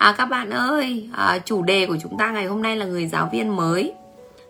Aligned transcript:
À 0.00 0.14
các 0.18 0.24
bạn 0.24 0.50
ơi, 0.50 1.08
à, 1.12 1.38
chủ 1.44 1.62
đề 1.62 1.86
của 1.86 1.96
chúng 2.02 2.18
ta 2.18 2.30
ngày 2.30 2.46
hôm 2.46 2.62
nay 2.62 2.76
là 2.76 2.84
người 2.84 3.06
giáo 3.06 3.28
viên 3.32 3.56
mới. 3.56 3.92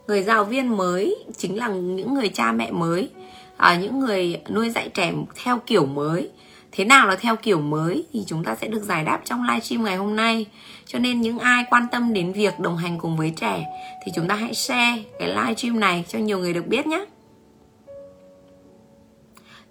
Người 0.07 0.23
giáo 0.23 0.45
viên 0.45 0.77
mới 0.77 1.25
chính 1.37 1.59
là 1.59 1.69
những 1.69 2.15
người 2.15 2.29
cha 2.29 2.53
mẹ 2.53 2.71
mới, 2.71 3.11
à, 3.57 3.77
những 3.77 3.99
người 3.99 4.41
nuôi 4.51 4.71
dạy 4.71 4.89
trẻ 4.89 5.13
theo 5.45 5.59
kiểu 5.67 5.87
mới. 5.87 6.31
Thế 6.73 6.85
nào 6.85 7.07
là 7.09 7.17
theo 7.17 7.37
kiểu 7.37 7.61
mới 7.61 8.05
thì 8.13 8.25
chúng 8.27 8.45
ta 8.45 8.55
sẽ 8.55 8.69
được 8.69 8.83
giải 8.83 9.05
đáp 9.05 9.21
trong 9.25 9.43
livestream 9.43 9.85
ngày 9.85 9.97
hôm 9.97 10.17
nay. 10.17 10.47
Cho 10.87 10.99
nên 10.99 11.21
những 11.21 11.39
ai 11.39 11.65
quan 11.71 11.87
tâm 11.93 12.13
đến 12.13 12.33
việc 12.33 12.59
đồng 12.61 12.77
hành 12.77 12.99
cùng 12.99 13.17
với 13.17 13.33
trẻ 13.37 13.67
thì 14.05 14.13
chúng 14.15 14.29
ta 14.29 14.35
hãy 14.35 14.55
share 14.55 15.03
cái 15.19 15.29
livestream 15.29 15.81
này 15.81 16.05
cho 16.09 16.19
nhiều 16.19 16.39
người 16.39 16.53
được 16.53 16.67
biết 16.67 16.87
nhé. 16.87 17.05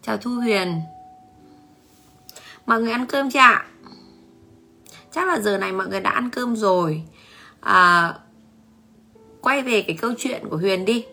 Chào 0.01 0.17
Thu 0.17 0.31
Huyền. 0.31 0.81
Mọi 2.65 2.81
người 2.81 2.91
ăn 2.91 3.05
cơm 3.05 3.31
chưa 3.31 3.39
ạ? 3.39 3.65
Chắc 5.11 5.27
là 5.27 5.39
giờ 5.39 5.57
này 5.57 5.71
mọi 5.71 5.87
người 5.87 5.99
đã 5.99 6.09
ăn 6.09 6.29
cơm 6.29 6.55
rồi. 6.55 7.03
À, 7.61 8.13
quay 9.41 9.61
về 9.61 9.81
cái 9.81 9.97
câu 10.01 10.11
chuyện 10.17 10.43
của 10.49 10.57
Huyền 10.57 10.85
đi. 10.85 11.05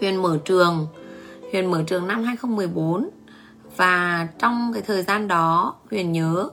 Huyền 0.00 0.22
mở 0.22 0.38
trường. 0.44 0.86
Huyền 1.52 1.70
mở 1.70 1.84
trường 1.86 2.06
năm 2.06 2.24
2014 2.24 3.10
và 3.76 4.28
trong 4.38 4.70
cái 4.72 4.82
thời 4.82 5.02
gian 5.02 5.28
đó 5.28 5.74
Huyền 5.90 6.12
nhớ 6.12 6.48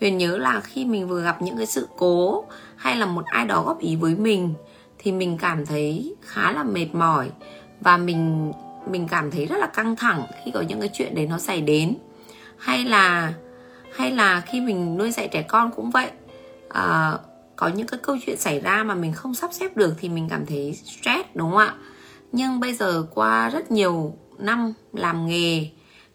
Huyền 0.00 0.18
nhớ 0.18 0.38
là 0.38 0.60
khi 0.60 0.84
mình 0.84 1.08
vừa 1.08 1.22
gặp 1.22 1.42
những 1.42 1.56
cái 1.56 1.66
sự 1.66 1.88
cố 1.96 2.44
hay 2.76 2.96
là 2.96 3.06
một 3.06 3.24
ai 3.26 3.46
đó 3.46 3.62
góp 3.66 3.80
ý 3.80 3.96
với 3.96 4.14
mình 4.14 4.54
thì 4.98 5.12
mình 5.12 5.38
cảm 5.38 5.66
thấy 5.66 6.14
khá 6.22 6.52
là 6.52 6.62
mệt 6.62 6.86
mỏi 6.92 7.30
và 7.80 7.96
mình 7.96 8.52
mình 8.90 9.08
cảm 9.08 9.30
thấy 9.30 9.46
rất 9.46 9.56
là 9.58 9.66
căng 9.66 9.96
thẳng 9.96 10.22
khi 10.44 10.50
có 10.50 10.60
những 10.60 10.80
cái 10.80 10.90
chuyện 10.92 11.14
đấy 11.14 11.26
nó 11.26 11.38
xảy 11.38 11.60
đến. 11.60 11.94
Hay 12.58 12.84
là 12.84 13.32
hay 13.96 14.10
là 14.10 14.40
khi 14.40 14.60
mình 14.60 14.96
nuôi 14.98 15.10
dạy 15.10 15.28
trẻ 15.32 15.42
con 15.42 15.70
cũng 15.76 15.90
vậy. 15.90 16.10
À, 16.68 17.18
có 17.56 17.68
những 17.68 17.86
cái 17.86 18.00
câu 18.02 18.16
chuyện 18.26 18.36
xảy 18.36 18.60
ra 18.60 18.82
mà 18.82 18.94
mình 18.94 19.12
không 19.12 19.34
sắp 19.34 19.50
xếp 19.52 19.76
được 19.76 19.94
thì 19.98 20.08
mình 20.08 20.28
cảm 20.30 20.46
thấy 20.46 20.74
stress 20.74 21.28
đúng 21.34 21.50
không 21.50 21.58
ạ? 21.58 21.74
Nhưng 22.32 22.60
bây 22.60 22.74
giờ 22.74 23.06
qua 23.14 23.50
rất 23.50 23.70
nhiều 23.70 24.14
năm 24.38 24.72
làm 24.92 25.26
nghề 25.26 25.70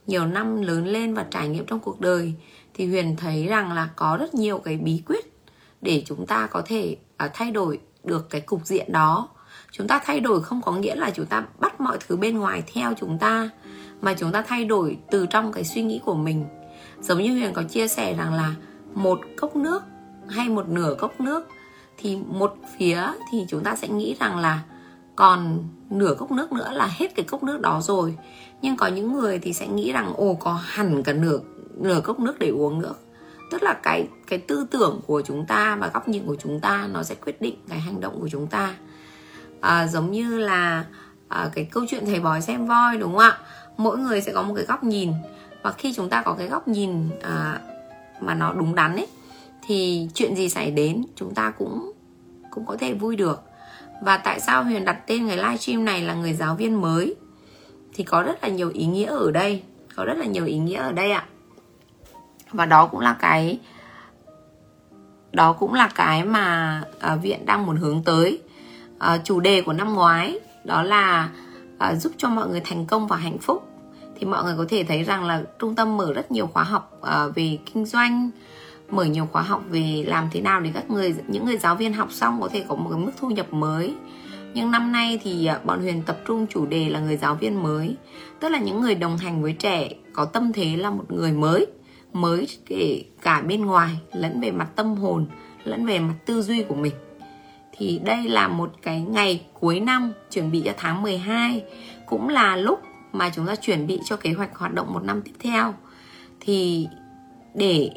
nhiều 0.08 0.26
năm 0.26 0.62
lớn 0.62 0.88
lên 0.88 1.14
và 1.14 1.26
trải 1.32 1.48
nghiệm 1.48 1.66
trong 1.66 1.80
cuộc 1.80 2.00
đời 2.00 2.34
thì 2.74 2.88
huyền 2.88 3.16
thấy 3.16 3.48
rằng 3.48 3.74
là 3.74 3.90
có 3.96 4.18
rất 4.20 4.34
nhiều 4.34 4.58
cái 4.58 4.78
bí 4.78 5.02
quyết 5.06 5.34
để 5.82 6.04
chúng 6.06 6.26
ta 6.28 6.48
có 6.52 6.62
thể 6.66 6.98
uh, 7.26 7.32
thay 7.34 7.52
đổi 7.52 7.80
được 8.04 8.30
cái 8.30 8.42
cục 8.42 8.66
diện 8.66 8.92
đó. 8.92 9.30
Chúng 9.72 9.88
ta 9.88 10.00
thay 10.06 10.20
đổi 10.20 10.44
không 10.44 10.62
có 10.62 10.72
nghĩa 10.72 10.96
là 10.96 11.10
chúng 11.10 11.26
ta 11.26 11.46
bắt 11.60 11.82
mọi 11.82 11.98
thứ 12.08 12.18
bên 12.18 12.38
ngoài 12.38 12.64
theo 12.74 12.94
chúng 13.00 13.18
ta 13.20 13.50
mà 14.02 14.14
chúng 14.14 14.32
ta 14.32 14.42
thay 14.42 14.66
đổi 14.66 14.98
từ 15.12 15.26
trong 15.26 15.54
cái 15.54 15.64
suy 15.64 15.82
nghĩ 15.82 16.02
của 16.06 16.16
mình 16.16 16.46
giống 17.02 17.22
như 17.22 17.40
huyền 17.40 17.54
có 17.54 17.64
chia 17.64 17.88
sẻ 17.88 18.14
rằng 18.14 18.34
là 18.34 18.56
một 18.94 19.20
cốc 19.38 19.56
nước 19.56 19.84
hay 20.28 20.50
một 20.50 20.70
nửa 20.70 20.96
cốc 21.00 21.22
nước 21.22 21.48
thì 21.98 22.18
một 22.28 22.56
phía 22.78 23.04
thì 23.32 23.46
chúng 23.50 23.64
ta 23.64 23.76
sẽ 23.76 23.88
nghĩ 23.88 24.16
rằng 24.20 24.38
là 24.38 24.62
còn 25.16 25.64
nửa 25.90 26.16
cốc 26.18 26.32
nước 26.32 26.52
nữa 26.52 26.72
là 26.74 26.90
hết 26.92 27.16
cái 27.16 27.26
cốc 27.26 27.44
nước 27.44 27.62
đó 27.62 27.82
rồi. 27.82 28.18
Nhưng 28.62 28.78
có 28.78 28.88
những 28.88 29.14
người 29.14 29.40
thì 29.40 29.54
sẽ 29.54 29.68
nghĩ 29.68 29.92
rằng 29.92 30.14
ồ 30.18 30.34
có 30.34 30.54
hẳn 30.54 31.04
cả 31.04 31.14
nửa 31.14 31.40
nửa 31.78 32.02
cốc 32.02 32.20
nước 32.20 32.40
để 32.40 32.50
uống 32.50 32.82
nữa. 32.82 32.94
Tức 33.52 33.64
là 33.64 33.74
cái 33.84 34.08
cái 34.28 34.40
tư 34.40 34.66
tưởng 34.72 35.02
của 35.08 35.22
chúng 35.22 35.46
ta 35.46 35.78
và 35.80 35.88
góc 35.94 36.08
nhìn 36.08 36.26
của 36.26 36.36
chúng 36.40 36.60
ta 36.60 36.90
nó 36.94 37.04
sẽ 37.04 37.16
quyết 37.16 37.42
định 37.42 37.56
cái 37.70 37.80
hành 37.80 38.02
động 38.02 38.20
của 38.22 38.30
chúng 38.30 38.48
ta. 38.48 38.76
À, 39.62 39.88
giống 39.88 40.12
như 40.12 40.40
là 40.40 40.86
à, 41.28 41.50
cái 41.54 41.68
câu 41.72 41.86
chuyện 41.90 42.06
thầy 42.06 42.20
bói 42.20 42.42
xem 42.42 42.68
voi 42.68 42.98
đúng 42.98 43.12
không 43.12 43.20
ạ? 43.20 43.38
Mỗi 43.78 43.98
người 43.98 44.22
sẽ 44.22 44.34
có 44.34 44.42
một 44.42 44.54
cái 44.56 44.66
góc 44.66 44.84
nhìn 44.84 45.12
và 45.68 45.74
khi 45.74 45.94
chúng 45.94 46.10
ta 46.10 46.22
có 46.22 46.34
cái 46.34 46.48
góc 46.48 46.68
nhìn 46.68 47.10
à, 47.22 47.60
mà 48.22 48.34
nó 48.34 48.54
đúng 48.54 48.76
đắn 48.76 48.96
ấy 48.96 49.08
thì 49.62 50.10
chuyện 50.14 50.36
gì 50.36 50.50
xảy 50.50 50.72
đến 50.72 51.04
chúng 51.16 51.34
ta 51.34 51.52
cũng 51.52 51.92
cũng 52.52 52.66
có 52.66 52.78
thể 52.78 52.94
vui 52.94 53.16
được. 53.16 53.42
Và 54.02 54.18
tại 54.18 54.40
sao 54.40 54.64
huyền 54.64 54.86
đặt 54.86 54.98
tên 55.08 55.26
người 55.26 55.38
livestream 55.38 55.86
này 55.86 56.02
là 56.02 56.14
người 56.14 56.34
giáo 56.34 56.56
viên 56.56 56.82
mới? 56.82 57.16
Thì 57.94 58.04
có 58.04 58.24
rất 58.24 58.44
là 58.44 58.50
nhiều 58.50 58.70
ý 58.74 58.86
nghĩa 58.86 59.06
ở 59.06 59.32
đây 59.32 59.64
có 59.96 60.06
rất 60.06 60.18
là 60.18 60.26
nhiều 60.26 60.46
ý 60.46 60.58
nghĩa 60.58 60.78
ở 60.78 60.92
đây 60.92 61.12
ạ. 61.12 61.26
Và 62.52 62.66
đó 62.66 62.88
cũng 62.88 63.00
là 63.00 63.16
cái 63.20 63.60
đó 65.32 65.54
cũng 65.54 65.74
là 65.74 65.90
cái 65.96 66.24
mà 66.24 66.84
à, 67.00 67.16
viện 67.16 67.46
đang 67.46 67.66
muốn 67.66 67.76
hướng 67.76 68.04
tới. 68.04 68.42
À, 69.00 69.18
chủ 69.24 69.40
đề 69.40 69.62
của 69.62 69.74
năm 69.74 69.94
ngoái 69.94 70.40
đó 70.64 70.84
là 70.84 71.30
à, 71.78 71.96
giúp 71.96 72.14
cho 72.18 72.30
mọi 72.30 72.48
người 72.48 72.62
thành 72.66 72.86
công 72.86 73.08
và 73.08 73.18
hạnh 73.18 73.38
phúc 73.38 73.67
thì 74.20 74.26
mọi 74.26 74.44
người 74.44 74.56
có 74.58 74.66
thể 74.70 74.84
thấy 74.84 75.04
rằng 75.04 75.24
là 75.24 75.44
trung 75.60 75.76
tâm 75.76 75.98
mở 75.98 76.14
rất 76.14 76.32
nhiều 76.32 76.48
khóa 76.48 76.64
học 76.64 77.02
uh, 77.02 77.36
về 77.36 77.58
kinh 77.74 77.86
doanh 77.86 78.32
mở 78.90 79.06
nhiều 79.06 79.28
khóa 79.32 79.42
học 79.42 79.64
về 79.70 80.04
làm 80.08 80.28
thế 80.32 80.42
nào 80.42 80.62
để 80.62 80.72
các 80.74 80.90
người 80.90 81.16
những 81.28 81.46
người 81.46 81.58
giáo 81.58 81.76
viên 81.76 81.94
học 81.94 82.12
xong 82.12 82.42
có 82.42 82.48
thể 82.48 82.64
có 82.68 82.76
một 82.76 82.90
cái 82.90 83.00
mức 83.00 83.12
thu 83.18 83.30
nhập 83.30 83.54
mới. 83.54 83.94
Nhưng 84.54 84.72
năm 84.72 84.92
nay 84.92 85.20
thì 85.24 85.46
ờ, 85.46 85.60
bọn 85.64 85.82
Huyền 85.82 86.04
tập 86.06 86.18
trung 86.28 86.48
chủ 86.48 86.66
đề 86.66 86.90
là 86.90 87.00
người 87.00 87.18
giáo 87.18 87.36
viên 87.36 87.64
mới. 87.64 87.96
Tức 88.40 88.50
là 88.50 88.60
những 88.60 88.82
người 88.82 88.96
đồng 88.96 89.18
hành 89.18 89.42
với 89.42 89.54
trẻ 89.54 89.90
có 90.14 90.26
tâm 90.26 90.54
thế 90.54 90.78
là 90.78 90.90
một 90.90 91.12
người 91.12 91.32
mới 91.32 91.66
mới 92.14 92.48
kể 92.66 93.04
cả 93.22 93.42
bên 93.42 93.66
ngoài 93.66 93.90
lẫn 94.14 94.42
về 94.42 94.52
mặt 94.52 94.68
tâm 94.76 94.96
hồn 94.96 95.28
lẫn 95.64 95.86
về 95.86 96.00
mặt 96.00 96.14
tư 96.26 96.42
duy 96.42 96.64
của 96.64 96.76
mình. 96.76 96.94
Thì 97.78 98.00
đây 98.06 98.30
là 98.30 98.48
một 98.48 98.72
cái 98.82 99.02
ngày 99.02 99.46
cuối 99.60 99.80
năm 99.80 100.14
chuẩn 100.32 100.52
bị 100.52 100.62
cho 100.66 100.72
tháng 100.78 101.02
12 101.02 101.64
cũng 102.06 102.30
là 102.30 102.56
lúc 102.56 102.80
mà 103.18 103.30
chúng 103.30 103.48
ta 103.48 103.56
chuẩn 103.56 103.88
bị 103.88 104.00
cho 104.06 104.16
kế 104.16 104.34
hoạch 104.34 104.58
hoạt 104.58 104.74
động 104.74 104.94
một 104.94 105.04
năm 105.04 105.22
tiếp 105.22 105.34
theo. 105.40 105.74
Thì 106.40 106.88
để 107.54 107.92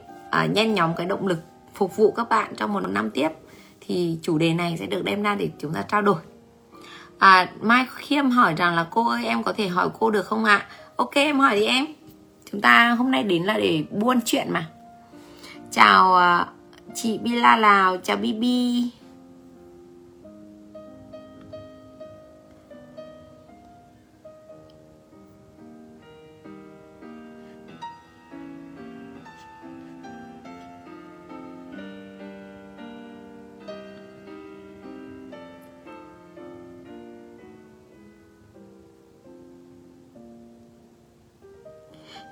uh, 0.44 0.50
nhen 0.50 0.74
nhóm 0.74 0.94
cái 0.96 1.06
động 1.06 1.26
lực 1.26 1.38
phục 1.74 1.96
vụ 1.96 2.12
các 2.12 2.28
bạn 2.28 2.54
trong 2.56 2.72
một 2.72 2.80
năm 2.80 3.10
tiếp 3.10 3.28
thì 3.80 4.18
chủ 4.22 4.38
đề 4.38 4.54
này 4.54 4.76
sẽ 4.78 4.86
được 4.86 5.04
đem 5.04 5.22
ra 5.22 5.34
để 5.34 5.50
chúng 5.58 5.74
ta 5.74 5.82
trao 5.82 6.02
đổi. 6.02 6.20
À, 7.18 7.50
mai 7.60 7.86
khiêm 7.94 8.30
hỏi 8.30 8.54
rằng 8.54 8.74
là 8.74 8.86
cô 8.90 9.08
ơi 9.08 9.26
em 9.26 9.42
có 9.42 9.52
thể 9.52 9.68
hỏi 9.68 9.88
cô 9.98 10.10
được 10.10 10.26
không 10.26 10.44
ạ? 10.44 10.66
Ok 10.96 11.14
em 11.14 11.38
hỏi 11.38 11.56
đi 11.56 11.64
em. 11.64 11.86
Chúng 12.52 12.60
ta 12.60 12.90
hôm 12.90 13.10
nay 13.10 13.22
đến 13.22 13.42
là 13.42 13.58
để 13.58 13.84
buôn 13.90 14.20
chuyện 14.24 14.46
mà. 14.50 14.66
Chào 15.70 16.12
uh, 16.12 16.46
chị 16.94 17.18
bila 17.18 17.56
lào 17.56 17.96
chào 17.96 18.16
bibi 18.16 18.90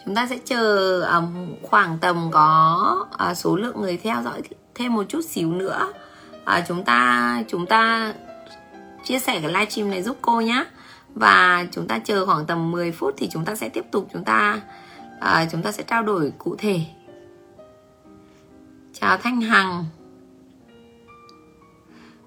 chúng 0.04 0.14
ta 0.14 0.26
sẽ 0.26 0.38
chờ 0.44 1.00
um, 1.02 1.54
khoảng 1.62 1.98
tầm 1.98 2.30
có 2.32 3.06
uh, 3.30 3.36
số 3.36 3.56
lượng 3.56 3.80
người 3.80 3.96
theo 3.96 4.22
dõi 4.22 4.42
thêm 4.74 4.94
một 4.94 5.04
chút 5.08 5.20
xíu 5.24 5.52
nữa. 5.52 5.92
Uh, 6.32 6.64
chúng 6.68 6.84
ta 6.84 7.42
chúng 7.48 7.66
ta 7.66 8.14
chia 9.04 9.18
sẻ 9.18 9.40
cái 9.40 9.52
livestream 9.52 9.90
này 9.90 10.02
giúp 10.02 10.16
cô 10.22 10.40
nhé 10.40 10.64
và 11.14 11.66
chúng 11.72 11.88
ta 11.88 11.98
chờ 11.98 12.26
khoảng 12.26 12.46
tầm 12.46 12.70
10 12.70 12.92
phút 12.92 13.14
thì 13.16 13.28
chúng 13.30 13.44
ta 13.44 13.54
sẽ 13.54 13.68
tiếp 13.68 13.84
tục 13.92 14.08
chúng 14.12 14.24
ta 14.24 14.60
uh, 15.18 15.48
chúng 15.52 15.62
ta 15.62 15.72
sẽ 15.72 15.82
trao 15.82 16.02
đổi 16.02 16.32
cụ 16.38 16.56
thể. 16.58 16.80
Chào 19.00 19.16
thanh 19.16 19.40
hằng. 19.40 19.84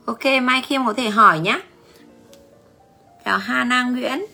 Ok 0.06 0.26
mai 0.42 0.62
khiêm 0.62 0.86
có 0.86 0.94
thể 0.94 1.10
hỏi 1.10 1.40
nhé 1.40 1.60
chào 3.26 3.38
hana 3.38 3.84
nguyễn. 3.84 4.26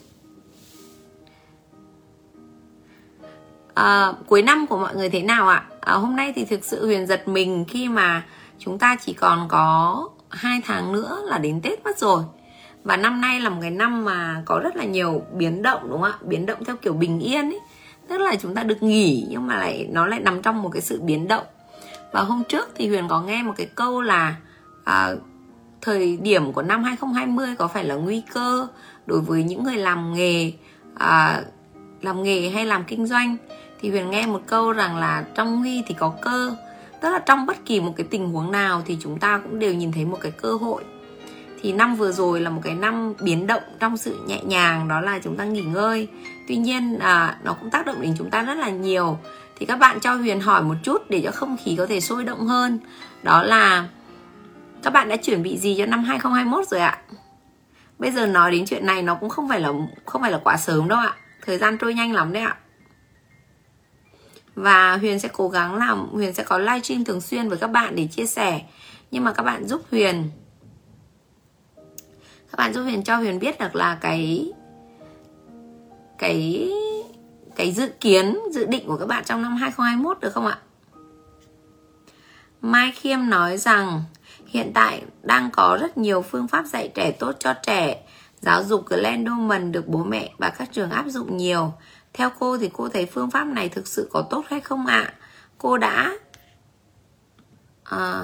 À, 3.78 4.14
cuối 4.28 4.42
năm 4.42 4.68
của 4.68 4.78
mọi 4.78 4.96
người 4.96 5.10
thế 5.10 5.22
nào 5.22 5.48
ạ? 5.48 5.64
À, 5.82 5.94
hôm 5.94 6.16
nay 6.16 6.34
thì 6.36 6.46
thực 6.46 6.66
sự 6.66 6.86
huyền 6.86 7.08
giật 7.08 7.28
mình 7.28 7.66
khi 7.68 7.90
mà 7.90 8.24
chúng 8.60 8.80
ta 8.80 8.96
chỉ 9.06 9.14
còn 9.14 9.48
có 9.48 10.10
hai 10.30 10.62
tháng 10.66 10.92
nữa 10.92 11.22
là 11.26 11.38
đến 11.38 11.62
tết 11.62 11.84
mất 11.84 11.98
rồi. 11.98 12.24
Và 12.84 12.98
năm 12.98 13.22
nay 13.22 13.40
là 13.40 13.50
một 13.50 13.58
cái 13.62 13.72
năm 13.72 14.06
mà 14.06 14.42
có 14.46 14.60
rất 14.64 14.76
là 14.76 14.84
nhiều 14.84 15.22
biến 15.34 15.62
động 15.62 15.82
đúng 15.84 16.02
không 16.02 16.12
ạ? 16.12 16.18
Biến 16.22 16.46
động 16.46 16.64
theo 16.66 16.76
kiểu 16.76 16.94
bình 16.94 17.20
yên 17.20 17.50
ấy. 17.50 17.60
Tức 18.08 18.18
là 18.18 18.36
chúng 18.42 18.56
ta 18.56 18.64
được 18.64 18.84
nghỉ 18.84 19.26
nhưng 19.30 19.48
mà 19.48 19.56
lại 19.56 19.88
nó 19.92 20.08
lại 20.08 20.20
nằm 20.20 20.42
trong 20.42 20.62
một 20.62 20.70
cái 20.74 20.82
sự 20.82 21.02
biến 21.02 21.28
động. 21.28 21.46
Và 22.12 22.22
hôm 22.22 22.44
trước 22.44 22.70
thì 22.76 22.88
huyền 22.88 23.08
có 23.08 23.22
nghe 23.22 23.44
một 23.44 23.54
cái 23.58 23.68
câu 23.76 24.02
là 24.02 24.36
à, 24.84 25.10
thời 25.82 26.18
điểm 26.18 26.54
của 26.54 26.62
năm 26.62 26.84
2020 26.84 27.56
có 27.58 27.68
phải 27.68 27.84
là 27.84 27.96
nguy 27.96 28.22
cơ 28.34 28.68
đối 29.06 29.22
với 29.22 29.44
những 29.44 29.64
người 29.64 29.78
làm 29.78 30.14
nghề 30.14 30.52
à, 30.96 31.42
làm 32.02 32.24
nghề 32.24 32.50
hay 32.50 32.66
làm 32.66 32.84
kinh 32.84 33.06
doanh 33.06 33.38
thì 33.82 33.90
huyền 33.90 34.10
nghe 34.10 34.26
một 34.26 34.42
câu 34.48 34.72
rằng 34.72 34.98
là 34.98 35.26
trong 35.36 35.60
nguy 35.60 35.84
thì 35.88 35.96
có 36.00 36.14
cơ. 36.22 36.56
Tức 37.02 37.10
là 37.10 37.20
trong 37.20 37.46
bất 37.46 37.58
kỳ 37.66 37.80
một 37.80 37.94
cái 37.98 38.08
tình 38.10 38.30
huống 38.30 38.52
nào 38.52 38.84
thì 38.86 38.98
chúng 39.02 39.20
ta 39.20 39.42
cũng 39.44 39.60
đều 39.60 39.74
nhìn 39.74 39.92
thấy 39.92 40.06
một 40.06 40.18
cái 40.22 40.32
cơ 40.32 40.54
hội. 40.54 40.84
Thì 41.62 41.74
năm 41.74 41.96
vừa 41.96 42.12
rồi 42.12 42.42
là 42.42 42.50
một 42.50 42.62
cái 42.64 42.76
năm 42.76 43.14
biến 43.22 43.48
động 43.48 43.64
trong 43.80 43.98
sự 43.98 44.20
nhẹ 44.28 44.42
nhàng 44.44 44.88
đó 44.88 45.02
là 45.02 45.20
chúng 45.24 45.38
ta 45.38 45.44
nghỉ 45.44 45.62
ngơi. 45.62 46.08
Tuy 46.48 46.56
nhiên 46.56 47.00
à, 47.00 47.38
nó 47.44 47.54
cũng 47.54 47.70
tác 47.70 47.86
động 47.86 48.02
đến 48.02 48.16
chúng 48.18 48.30
ta 48.30 48.44
rất 48.44 48.58
là 48.58 48.70
nhiều. 48.70 49.18
Thì 49.60 49.66
các 49.66 49.76
bạn 49.76 50.00
cho 50.00 50.14
Huyền 50.14 50.42
hỏi 50.42 50.64
một 50.64 50.76
chút 50.84 51.10
để 51.10 51.22
cho 51.24 51.32
không 51.32 51.58
khí 51.64 51.76
có 51.78 51.86
thể 51.86 52.00
sôi 52.00 52.24
động 52.24 52.48
hơn. 52.48 52.80
Đó 53.24 53.44
là 53.44 53.88
các 54.84 54.94
bạn 54.94 55.10
đã 55.10 55.16
chuẩn 55.16 55.44
bị 55.44 55.58
gì 55.58 55.76
cho 55.78 55.86
năm 55.86 56.04
2021 56.04 56.68
rồi 56.68 56.82
ạ? 56.82 56.98
Bây 58.00 58.12
giờ 58.12 58.26
nói 58.26 58.52
đến 58.52 58.66
chuyện 58.66 58.86
này 58.86 59.02
nó 59.02 59.16
cũng 59.16 59.30
không 59.30 59.50
phải 59.50 59.60
là 59.60 59.72
không 60.06 60.22
phải 60.22 60.32
là 60.32 60.40
quá 60.44 60.58
sớm 60.58 60.88
đâu 60.88 61.00
ạ. 61.00 61.14
Thời 61.46 61.58
gian 61.58 61.78
trôi 61.78 61.94
nhanh 61.94 62.14
lắm 62.14 62.34
đấy 62.34 62.44
ạ 62.44 62.56
và 64.58 64.98
Huyền 64.98 65.20
sẽ 65.20 65.30
cố 65.34 65.50
gắng 65.50 65.76
làm, 65.76 66.08
Huyền 66.12 66.34
sẽ 66.34 66.44
có 66.44 66.58
livestream 66.58 67.04
thường 67.04 67.22
xuyên 67.22 67.50
với 67.50 67.58
các 67.58 67.68
bạn 67.68 67.96
để 67.96 68.08
chia 68.08 68.26
sẻ 68.26 68.62
nhưng 69.12 69.24
mà 69.24 69.34
các 69.34 69.44
bạn 69.44 69.68
giúp 69.68 69.82
Huyền 69.92 70.30
các 72.52 72.58
bạn 72.58 72.74
giúp 72.74 72.82
Huyền 72.82 73.04
cho 73.04 73.18
Huyền 73.18 73.40
biết 73.40 73.60
được 73.60 73.76
là 73.76 73.98
cái 74.02 74.52
cái 76.18 76.70
cái 77.56 77.72
dự 77.72 77.88
kiến, 78.00 78.40
dự 78.52 78.66
định 78.66 78.88
của 78.88 78.98
các 78.98 79.06
bạn 79.06 79.24
trong 79.26 79.42
năm 79.42 79.56
2021 79.56 80.20
được 80.20 80.34
không 80.34 80.48
ạ? 80.48 80.58
Mai 82.62 82.92
Khiêm 82.92 83.30
nói 83.30 83.58
rằng, 83.58 84.04
hiện 84.46 84.72
tại 84.74 85.02
đang 85.24 85.52
có 85.52 85.78
rất 85.82 85.98
nhiều 85.98 86.22
phương 86.22 86.48
pháp 86.48 86.66
dạy 86.66 86.92
trẻ 86.96 87.12
tốt 87.12 87.36
cho 87.40 87.54
trẻ. 87.54 88.04
Giáo 88.42 88.64
dục 88.64 88.86
Glendoman 88.90 89.72
được 89.72 89.88
bố 89.88 90.04
mẹ 90.04 90.32
và 90.38 90.50
các 90.50 90.70
trường 90.72 90.90
áp 90.90 91.06
dụng 91.08 91.38
nhiều. 91.38 91.74
Theo 92.14 92.30
cô 92.40 92.58
thì 92.58 92.70
cô 92.74 92.90
thấy 92.90 93.06
phương 93.06 93.32
pháp 93.32 93.48
này 93.48 93.70
thực 93.70 93.88
sự 93.88 94.10
có 94.12 94.22
tốt 94.22 94.44
hay 94.48 94.60
không 94.60 94.86
ạ? 94.86 95.14
Cô 95.58 95.78
đã 95.78 96.18
à, 97.84 98.24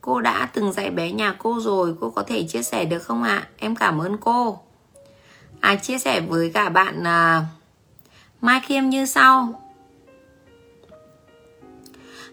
cô 0.00 0.20
đã 0.20 0.48
từng 0.54 0.72
dạy 0.72 0.90
bé 0.90 1.12
nhà 1.12 1.36
cô 1.38 1.60
rồi, 1.60 1.94
cô 2.00 2.10
có 2.10 2.22
thể 2.22 2.46
chia 2.48 2.62
sẻ 2.62 2.84
được 2.84 3.02
không 3.02 3.22
ạ? 3.22 3.48
Em 3.56 3.76
cảm 3.76 3.98
ơn 3.98 4.16
cô. 4.18 4.60
À, 5.60 5.74
chia 5.74 5.98
sẻ 5.98 6.20
với 6.20 6.50
cả 6.54 6.68
bạn 6.68 7.06
à, 7.06 7.44
Mai 8.40 8.60
Khiêm 8.66 8.88
như 8.88 9.06
sau. 9.06 9.62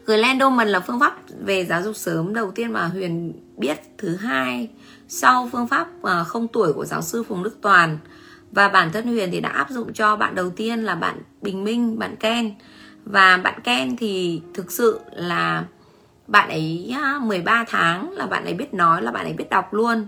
Glendoman 0.05 0.67
là 0.67 0.79
phương 0.79 0.99
pháp 0.99 1.17
về 1.39 1.65
giáo 1.65 1.83
dục 1.83 1.95
sớm 1.95 2.33
đầu 2.33 2.51
tiên 2.51 2.73
mà 2.73 2.85
Huyền 2.85 3.33
biết 3.57 3.77
thứ 3.97 4.15
hai 4.15 4.69
sau 5.07 5.49
phương 5.51 5.67
pháp 5.67 5.87
ờ, 6.01 6.23
không 6.23 6.47
tuổi 6.47 6.73
của 6.73 6.85
giáo 6.85 7.01
sư 7.01 7.23
Phùng 7.23 7.43
Đức 7.43 7.57
Toàn 7.61 7.97
và 8.57 8.69
bản 8.69 8.91
thân 8.91 9.07
Huyền 9.07 9.29
thì 9.31 9.39
đã 9.39 9.49
áp 9.49 9.69
dụng 9.69 9.93
cho 9.93 10.15
bạn 10.15 10.35
đầu 10.35 10.49
tiên 10.49 10.83
là 10.83 10.95
bạn 10.95 11.21
Bình 11.41 11.63
Minh, 11.63 11.99
bạn 11.99 12.15
Ken. 12.15 12.51
Và 13.05 13.37
bạn 13.37 13.59
Ken 13.63 13.97
thì 13.97 14.41
thực 14.53 14.71
sự 14.71 14.99
là 15.11 15.63
bạn 16.27 16.49
ấy 16.49 16.95
13 17.21 17.65
tháng 17.67 18.11
là 18.11 18.25
bạn 18.25 18.43
ấy 18.43 18.53
biết 18.53 18.73
nói 18.73 19.01
là 19.01 19.11
bạn 19.11 19.25
ấy 19.25 19.33
biết 19.33 19.49
đọc 19.49 19.73
luôn. 19.73 20.07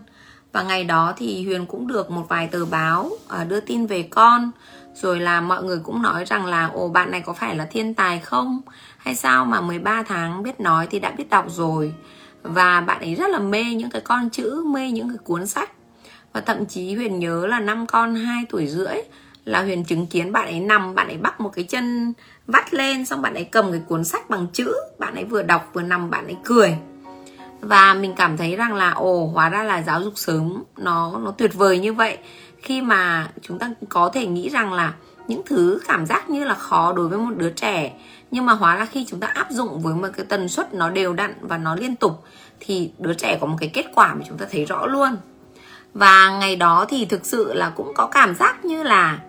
Và 0.51 0.63
ngày 0.63 0.83
đó 0.83 1.13
thì 1.17 1.45
Huyền 1.45 1.65
cũng 1.65 1.87
được 1.87 2.11
một 2.11 2.25
vài 2.29 2.47
tờ 2.47 2.65
báo 2.65 3.09
à, 3.27 3.43
đưa 3.43 3.59
tin 3.59 3.85
về 3.85 4.03
con. 4.03 4.51
Rồi 4.93 5.19
là 5.19 5.41
mọi 5.41 5.63
người 5.63 5.79
cũng 5.83 6.01
nói 6.01 6.25
rằng 6.25 6.45
là 6.45 6.69
ồ 6.73 6.87
bạn 6.87 7.11
này 7.11 7.21
có 7.21 7.33
phải 7.33 7.55
là 7.55 7.65
thiên 7.65 7.93
tài 7.93 8.19
không? 8.19 8.61
Hay 8.97 9.15
sao 9.15 9.45
mà 9.45 9.61
13 9.61 10.03
tháng 10.03 10.43
biết 10.43 10.59
nói 10.59 10.87
thì 10.91 10.99
đã 10.99 11.11
biết 11.11 11.29
đọc 11.29 11.45
rồi? 11.49 11.93
Và 12.43 12.81
bạn 12.81 13.01
ấy 13.01 13.15
rất 13.15 13.29
là 13.29 13.39
mê 13.39 13.63
những 13.63 13.89
cái 13.89 14.01
con 14.01 14.29
chữ 14.29 14.63
mê 14.65 14.91
những 14.91 15.09
cái 15.09 15.17
cuốn 15.23 15.47
sách 15.47 15.71
và 16.33 16.41
thậm 16.41 16.65
chí 16.65 16.95
Huyền 16.95 17.19
nhớ 17.19 17.47
là 17.47 17.59
năm 17.59 17.87
con 17.87 18.15
2 18.15 18.45
tuổi 18.49 18.67
rưỡi 18.67 18.95
là 19.45 19.61
Huyền 19.61 19.83
chứng 19.83 20.07
kiến 20.07 20.31
bạn 20.31 20.45
ấy 20.45 20.59
nằm, 20.59 20.95
bạn 20.95 21.07
ấy 21.07 21.17
bắt 21.17 21.41
một 21.41 21.49
cái 21.55 21.63
chân 21.63 22.13
vắt 22.47 22.73
lên, 22.73 23.05
xong 23.05 23.21
bạn 23.21 23.33
ấy 23.33 23.43
cầm 23.43 23.71
cái 23.71 23.81
cuốn 23.87 24.03
sách 24.03 24.29
bằng 24.29 24.47
chữ, 24.53 24.73
bạn 24.99 25.15
ấy 25.15 25.25
vừa 25.25 25.43
đọc 25.43 25.69
vừa 25.73 25.81
nằm, 25.81 26.09
bạn 26.09 26.25
ấy 26.25 26.37
cười. 26.43 26.77
Và 27.61 27.93
mình 27.93 28.13
cảm 28.17 28.37
thấy 28.37 28.55
rằng 28.55 28.73
là, 28.73 28.91
ồ, 28.91 29.27
hóa 29.27 29.49
ra 29.49 29.63
là 29.63 29.81
giáo 29.81 30.03
dục 30.03 30.13
sớm 30.15 30.63
nó 30.77 31.19
nó 31.23 31.31
tuyệt 31.31 31.53
vời 31.53 31.79
như 31.79 31.93
vậy. 31.93 32.17
Khi 32.61 32.81
mà 32.81 33.27
chúng 33.41 33.59
ta 33.59 33.71
có 33.89 34.09
thể 34.13 34.27
nghĩ 34.27 34.49
rằng 34.49 34.73
là 34.73 34.93
những 35.27 35.41
thứ 35.45 35.79
cảm 35.87 36.05
giác 36.05 36.29
như 36.29 36.43
là 36.43 36.53
khó 36.53 36.93
đối 36.93 37.07
với 37.07 37.19
một 37.19 37.33
đứa 37.37 37.49
trẻ, 37.49 37.93
nhưng 38.31 38.45
mà 38.45 38.53
hóa 38.53 38.75
ra 38.75 38.85
khi 38.85 39.05
chúng 39.09 39.19
ta 39.19 39.27
áp 39.27 39.47
dụng 39.51 39.79
với 39.79 39.93
một 39.95 40.07
cái 40.17 40.25
tần 40.29 40.49
suất 40.49 40.73
nó 40.73 40.89
đều 40.89 41.13
đặn 41.13 41.33
và 41.41 41.57
nó 41.57 41.75
liên 41.75 41.95
tục, 41.95 42.23
thì 42.59 42.91
đứa 42.97 43.13
trẻ 43.13 43.37
có 43.41 43.47
một 43.47 43.57
cái 43.59 43.69
kết 43.73 43.85
quả 43.95 44.13
mà 44.13 44.21
chúng 44.27 44.37
ta 44.37 44.45
thấy 44.51 44.65
rõ 44.65 44.85
luôn 44.85 45.17
và 45.93 46.29
ngày 46.29 46.55
đó 46.55 46.85
thì 46.89 47.05
thực 47.05 47.25
sự 47.25 47.53
là 47.53 47.69
cũng 47.69 47.93
có 47.95 48.07
cảm 48.07 48.35
giác 48.35 48.65
như 48.65 48.83
là 48.83 49.19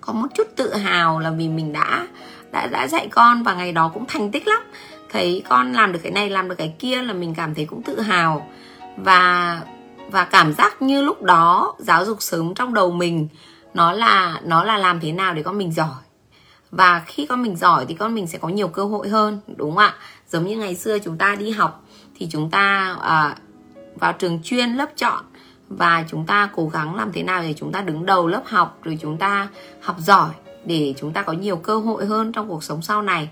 có 0.00 0.12
một 0.12 0.28
chút 0.34 0.46
tự 0.56 0.74
hào 0.74 1.18
là 1.18 1.30
vì 1.30 1.48
mình 1.48 1.72
đã 1.72 2.06
đã 2.52 2.66
đã 2.66 2.88
dạy 2.88 3.08
con 3.10 3.42
và 3.42 3.54
ngày 3.54 3.72
đó 3.72 3.90
cũng 3.94 4.04
thành 4.08 4.30
tích 4.30 4.48
lắm. 4.48 4.62
Thấy 5.10 5.42
con 5.48 5.72
làm 5.72 5.92
được 5.92 5.98
cái 6.02 6.12
này 6.12 6.30
làm 6.30 6.48
được 6.48 6.54
cái 6.58 6.74
kia 6.78 7.02
là 7.02 7.12
mình 7.12 7.34
cảm 7.34 7.54
thấy 7.54 7.64
cũng 7.64 7.82
tự 7.82 8.00
hào. 8.00 8.50
Và 8.96 9.60
và 10.10 10.24
cảm 10.24 10.52
giác 10.52 10.82
như 10.82 11.02
lúc 11.02 11.22
đó 11.22 11.74
giáo 11.78 12.04
dục 12.04 12.22
sớm 12.22 12.54
trong 12.54 12.74
đầu 12.74 12.90
mình 12.90 13.28
nó 13.74 13.92
là 13.92 14.40
nó 14.44 14.64
là 14.64 14.78
làm 14.78 15.00
thế 15.00 15.12
nào 15.12 15.34
để 15.34 15.42
con 15.42 15.58
mình 15.58 15.72
giỏi. 15.72 16.02
Và 16.70 17.02
khi 17.06 17.26
con 17.26 17.42
mình 17.42 17.56
giỏi 17.56 17.86
thì 17.88 17.94
con 17.94 18.14
mình 18.14 18.26
sẽ 18.26 18.38
có 18.38 18.48
nhiều 18.48 18.68
cơ 18.68 18.84
hội 18.84 19.08
hơn 19.08 19.40
đúng 19.56 19.70
không 19.70 19.78
ạ? 19.78 19.94
Giống 20.28 20.46
như 20.46 20.56
ngày 20.56 20.74
xưa 20.74 20.98
chúng 20.98 21.18
ta 21.18 21.34
đi 21.34 21.50
học 21.50 21.84
thì 22.16 22.28
chúng 22.30 22.50
ta 22.50 22.96
à, 23.02 23.36
vào 23.94 24.12
trường 24.12 24.40
chuyên 24.42 24.72
lớp 24.72 24.88
chọn 24.96 25.24
và 25.76 26.04
chúng 26.08 26.26
ta 26.26 26.50
cố 26.54 26.68
gắng 26.68 26.94
làm 26.94 27.12
thế 27.12 27.22
nào 27.22 27.42
để 27.42 27.54
chúng 27.56 27.72
ta 27.72 27.80
đứng 27.80 28.06
đầu 28.06 28.28
lớp 28.28 28.42
học 28.46 28.78
rồi 28.82 28.98
chúng 29.02 29.18
ta 29.18 29.48
học 29.80 29.96
giỏi 29.98 30.30
để 30.64 30.94
chúng 30.96 31.12
ta 31.12 31.22
có 31.22 31.32
nhiều 31.32 31.56
cơ 31.56 31.78
hội 31.78 32.06
hơn 32.06 32.32
trong 32.32 32.48
cuộc 32.48 32.64
sống 32.64 32.82
sau 32.82 33.02
này. 33.02 33.28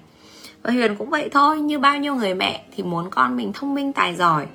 Và 0.62 0.72
huyền 0.72 0.96
cũng 0.96 1.10
vậy 1.10 1.28
thôi 1.32 1.60
như 1.60 1.78
bao 1.78 1.98
nhiêu 1.98 2.14
người 2.14 2.34
mẹ 2.34 2.64
thì 2.76 2.82
muốn 2.82 3.10
con 3.10 3.36
mình 3.36 3.52
thông 3.52 3.74
minh 3.74 3.92
tài 3.92 4.14
giỏi 4.16 4.46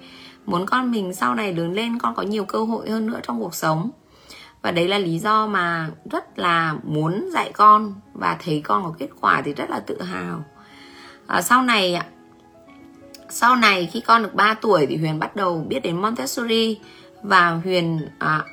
muốn 0.46 0.66
con 0.66 0.92
mình 0.92 1.14
sau 1.14 1.36
này 1.36 1.54
lớn 1.54 1.74
lên 1.74 2.00
con 2.00 2.16
có 2.16 2.24
nhiều 2.24 2.46
cơ 2.46 2.64
hội 2.64 2.90
hơn 2.90 3.08
nữa 3.08 3.20
trong 3.24 3.40
cuộc 3.40 3.56
sống. 3.56 3.90
Và 4.62 4.72
đấy 4.72 4.88
là 4.88 4.98
lý 4.98 5.20
do 5.20 5.48
mà 5.48 5.90
rất 6.12 6.40
là 6.40 6.76
muốn 6.84 7.30
dạy 7.34 7.52
con 7.54 7.94
và 8.14 8.38
thấy 8.46 8.62
con 8.64 8.84
có 8.84 8.94
kết 9.00 9.10
quả 9.22 9.42
thì 9.46 9.54
rất 9.54 9.70
là 9.70 9.80
tự 9.80 10.02
hào. 10.02 10.44
À, 11.28 11.42
sau 11.42 11.64
này 11.64 12.02
sau 13.30 13.56
này 13.56 13.90
khi 13.92 14.02
con 14.02 14.24
được 14.24 14.34
3 14.34 14.54
tuổi 14.54 14.86
thì 14.86 14.98
Huyền 14.98 15.20
bắt 15.20 15.36
đầu 15.36 15.66
biết 15.68 15.80
đến 15.80 16.02
Montessori 16.02 16.80
và 17.23 17.50
Huyền 17.50 18.00
à, 18.19 18.44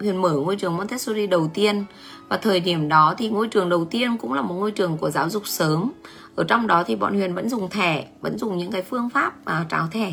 Huyền 0.00 0.22
mở 0.22 0.32
ngôi 0.32 0.56
trường 0.56 0.76
Montessori 0.76 1.26
đầu 1.26 1.50
tiên. 1.54 1.84
Và 2.28 2.36
thời 2.36 2.60
điểm 2.60 2.88
đó 2.88 3.14
thì 3.18 3.28
ngôi 3.28 3.48
trường 3.48 3.68
đầu 3.68 3.84
tiên 3.84 4.16
cũng 4.18 4.32
là 4.32 4.42
một 4.42 4.54
ngôi 4.54 4.70
trường 4.70 4.98
của 4.98 5.10
giáo 5.10 5.30
dục 5.30 5.46
sớm. 5.46 5.92
Ở 6.36 6.44
trong 6.44 6.66
đó 6.66 6.84
thì 6.86 6.96
bọn 6.96 7.14
Huyền 7.14 7.34
vẫn 7.34 7.48
dùng 7.48 7.70
thẻ 7.70 8.06
vẫn 8.20 8.38
dùng 8.38 8.58
những 8.58 8.72
cái 8.72 8.82
phương 8.82 9.10
pháp 9.10 9.44
à, 9.44 9.66
tráo 9.70 9.88
thẻ. 9.90 10.12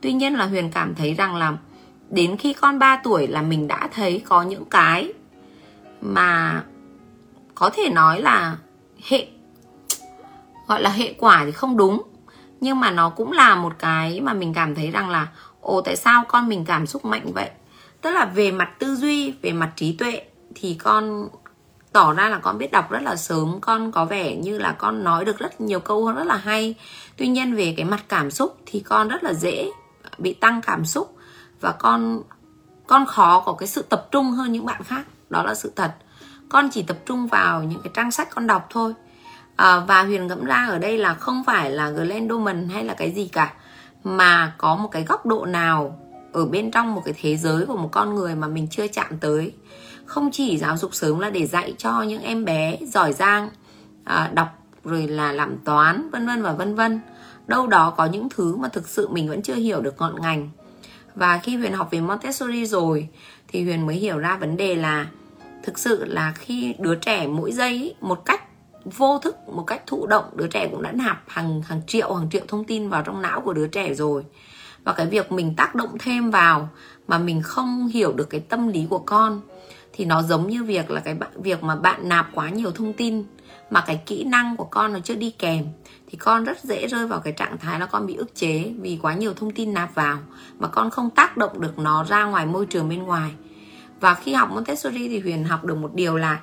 Tuy 0.00 0.12
nhiên 0.12 0.34
là 0.34 0.46
Huyền 0.46 0.70
cảm 0.70 0.94
thấy 0.94 1.14
rằng 1.14 1.36
là 1.36 1.56
đến 2.10 2.36
khi 2.36 2.52
con 2.52 2.78
3 2.78 3.00
tuổi 3.04 3.26
là 3.26 3.42
mình 3.42 3.68
đã 3.68 3.88
thấy 3.92 4.22
có 4.28 4.42
những 4.42 4.64
cái 4.64 5.12
mà 6.00 6.62
có 7.54 7.70
thể 7.70 7.90
nói 7.90 8.22
là 8.22 8.56
hệ 9.08 9.26
gọi 10.66 10.82
là 10.82 10.90
hệ 10.90 11.14
quả 11.18 11.42
thì 11.44 11.52
không 11.52 11.76
đúng. 11.76 12.02
Nhưng 12.60 12.80
mà 12.80 12.90
nó 12.90 13.10
cũng 13.10 13.32
là 13.32 13.54
một 13.54 13.72
cái 13.78 14.20
mà 14.20 14.32
mình 14.32 14.54
cảm 14.54 14.74
thấy 14.74 14.90
rằng 14.90 15.10
là 15.10 15.28
ồ 15.60 15.80
tại 15.80 15.96
sao 15.96 16.24
con 16.28 16.48
mình 16.48 16.64
cảm 16.64 16.86
xúc 16.86 17.04
mạnh 17.04 17.32
vậy? 17.32 17.50
Tức 18.00 18.10
là 18.10 18.24
về 18.24 18.50
mặt 18.50 18.70
tư 18.78 18.94
duy 18.96 19.34
về 19.42 19.52
mặt 19.52 19.72
trí 19.76 19.92
tuệ 19.92 20.22
thì 20.54 20.74
con 20.74 21.28
tỏ 21.92 22.12
ra 22.12 22.28
là 22.28 22.38
con 22.38 22.58
biết 22.58 22.72
đọc 22.72 22.90
rất 22.90 23.02
là 23.02 23.16
sớm. 23.16 23.58
Con 23.60 23.92
có 23.92 24.04
vẻ 24.04 24.36
như 24.36 24.58
là 24.58 24.72
con 24.72 25.04
nói 25.04 25.24
được 25.24 25.38
rất 25.38 25.60
nhiều 25.60 25.80
câu 25.80 26.12
rất 26.12 26.24
là 26.24 26.36
hay. 26.36 26.74
Tuy 27.16 27.28
nhiên 27.28 27.54
về 27.54 27.74
cái 27.76 27.84
mặt 27.84 28.04
cảm 28.08 28.30
xúc 28.30 28.56
thì 28.66 28.80
con 28.80 29.08
rất 29.08 29.24
là 29.24 29.32
dễ 29.32 29.70
bị 30.18 30.34
tăng 30.34 30.60
cảm 30.60 30.84
xúc 30.84 31.16
và 31.60 31.72
con 31.72 32.22
con 32.86 33.06
khó 33.06 33.40
có 33.40 33.52
cái 33.52 33.66
sự 33.66 33.82
tập 33.82 34.08
trung 34.10 34.30
hơn 34.30 34.52
những 34.52 34.66
bạn 34.66 34.82
khác. 34.84 35.02
Đó 35.30 35.42
là 35.42 35.54
sự 35.54 35.72
thật. 35.76 35.92
Con 36.48 36.70
chỉ 36.70 36.82
tập 36.82 36.96
trung 37.06 37.26
vào 37.26 37.62
những 37.62 37.80
cái 37.84 37.90
trang 37.94 38.10
sách 38.10 38.28
con 38.34 38.46
đọc 38.46 38.66
thôi. 38.70 38.94
À, 39.56 39.80
và 39.80 40.02
huyền 40.02 40.26
ngẫm 40.26 40.44
ra 40.44 40.66
ở 40.68 40.78
đây 40.78 40.98
là 40.98 41.14
không 41.14 41.44
phải 41.44 41.70
là 41.70 41.90
Glendoman 41.90 42.68
hay 42.68 42.84
là 42.84 42.94
cái 42.94 43.10
gì 43.10 43.28
cả 43.32 43.54
mà 44.04 44.54
có 44.58 44.76
một 44.76 44.88
cái 44.88 45.04
góc 45.04 45.26
độ 45.26 45.46
nào 45.46 45.98
ở 46.32 46.46
bên 46.46 46.70
trong 46.70 46.94
một 46.94 47.02
cái 47.04 47.14
thế 47.20 47.36
giới 47.36 47.66
của 47.66 47.76
một 47.76 47.88
con 47.92 48.14
người 48.14 48.34
mà 48.34 48.48
mình 48.48 48.68
chưa 48.70 48.86
chạm 48.86 49.18
tới. 49.20 49.52
Không 50.04 50.30
chỉ 50.32 50.58
giáo 50.58 50.76
dục 50.76 50.94
sớm 50.94 51.18
là 51.18 51.30
để 51.30 51.46
dạy 51.46 51.74
cho 51.78 52.02
những 52.02 52.22
em 52.22 52.44
bé 52.44 52.78
giỏi 52.82 53.12
giang 53.12 53.50
à, 54.04 54.30
đọc 54.34 54.48
rồi 54.84 55.08
là 55.08 55.32
làm 55.32 55.58
toán 55.64 56.10
vân 56.10 56.26
vân 56.26 56.42
và 56.42 56.52
vân 56.52 56.74
vân. 56.74 57.00
Đâu 57.46 57.66
đó 57.66 57.94
có 57.96 58.06
những 58.06 58.28
thứ 58.28 58.56
mà 58.56 58.68
thực 58.68 58.88
sự 58.88 59.08
mình 59.08 59.28
vẫn 59.28 59.42
chưa 59.42 59.54
hiểu 59.54 59.80
được 59.80 59.94
ngọn 59.98 60.20
ngành. 60.20 60.50
Và 61.14 61.38
khi 61.38 61.56
huyền 61.56 61.72
học 61.72 61.88
về 61.90 62.00
montessori 62.00 62.66
rồi 62.66 63.08
thì 63.48 63.64
huyền 63.64 63.86
mới 63.86 63.96
hiểu 63.96 64.18
ra 64.18 64.36
vấn 64.36 64.56
đề 64.56 64.74
là 64.74 65.06
thực 65.62 65.78
sự 65.78 66.04
là 66.04 66.32
khi 66.36 66.74
đứa 66.78 66.94
trẻ 66.94 67.26
mỗi 67.26 67.52
giây 67.52 67.94
một 68.00 68.24
cách 68.24 68.42
vô 68.84 69.18
thức 69.18 69.36
một 69.48 69.64
cách 69.66 69.82
thụ 69.86 70.06
động, 70.06 70.24
đứa 70.34 70.46
trẻ 70.46 70.68
cũng 70.70 70.82
đã 70.82 70.92
nạp 70.92 71.22
hàng 71.26 71.62
hàng 71.62 71.82
triệu 71.86 72.14
hàng 72.14 72.30
triệu 72.30 72.42
thông 72.48 72.64
tin 72.64 72.88
vào 72.88 73.02
trong 73.02 73.22
não 73.22 73.40
của 73.40 73.52
đứa 73.52 73.66
trẻ 73.66 73.94
rồi. 73.94 74.24
Và 74.84 74.92
cái 74.92 75.06
việc 75.06 75.32
mình 75.32 75.54
tác 75.56 75.74
động 75.74 75.98
thêm 75.98 76.30
vào 76.30 76.68
mà 77.08 77.18
mình 77.18 77.42
không 77.42 77.88
hiểu 77.88 78.12
được 78.12 78.30
cái 78.30 78.40
tâm 78.40 78.68
lý 78.68 78.86
của 78.90 78.98
con 78.98 79.40
thì 79.92 80.04
nó 80.04 80.22
giống 80.22 80.46
như 80.46 80.64
việc 80.64 80.90
là 80.90 81.00
cái 81.00 81.16
việc 81.34 81.62
mà 81.62 81.76
bạn 81.76 82.08
nạp 82.08 82.28
quá 82.34 82.48
nhiều 82.48 82.70
thông 82.70 82.92
tin 82.92 83.24
mà 83.70 83.80
cái 83.86 84.02
kỹ 84.06 84.24
năng 84.24 84.56
của 84.56 84.64
con 84.64 84.92
nó 84.92 84.98
chưa 85.04 85.14
đi 85.14 85.30
kèm 85.30 85.64
thì 86.10 86.18
con 86.18 86.44
rất 86.44 86.64
dễ 86.64 86.86
rơi 86.86 87.06
vào 87.06 87.20
cái 87.20 87.32
trạng 87.32 87.58
thái 87.58 87.80
là 87.80 87.86
con 87.86 88.06
bị 88.06 88.14
ức 88.14 88.34
chế 88.34 88.72
vì 88.80 88.98
quá 89.02 89.14
nhiều 89.14 89.34
thông 89.34 89.50
tin 89.50 89.74
nạp 89.74 89.94
vào 89.94 90.18
mà 90.58 90.68
con 90.68 90.90
không 90.90 91.10
tác 91.10 91.36
động 91.36 91.60
được 91.60 91.78
nó 91.78 92.04
ra 92.04 92.24
ngoài 92.24 92.46
môi 92.46 92.66
trường 92.66 92.88
bên 92.88 93.02
ngoài. 93.02 93.30
Và 94.00 94.14
khi 94.14 94.32
học 94.32 94.50
Montessori 94.50 95.08
thì 95.08 95.20
Huyền 95.20 95.44
học 95.44 95.64
được 95.64 95.76
một 95.76 95.94
điều 95.94 96.16
là 96.16 96.40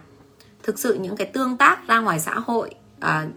thực 0.67 0.79
sự 0.79 0.93
những 0.93 1.15
cái 1.15 1.27
tương 1.27 1.57
tác 1.57 1.87
ra 1.87 1.99
ngoài 1.99 2.19
xã 2.19 2.33
hội 2.39 2.69
à, 2.99 3.27